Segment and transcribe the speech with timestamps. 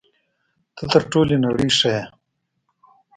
[0.75, 2.03] ته تر ټولې نړۍ ښه یې.